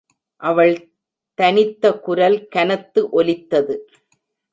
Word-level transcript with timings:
அவள் 0.41 0.75
தனித்த 1.39 1.91
குரல் 1.99 2.47
கனத்து 2.55 3.09
ஒலித்தது. 3.09 3.75